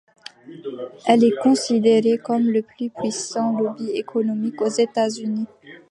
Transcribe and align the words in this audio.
Elle 1.05 1.23
est 1.23 1.37
considérée 1.43 2.17
comme 2.17 2.47
le 2.49 2.63
plus 2.63 2.89
puissant 2.89 3.55
lobby 3.59 3.91
économique 3.91 4.59
aux 4.59 4.67
États-Unis. 4.67 5.45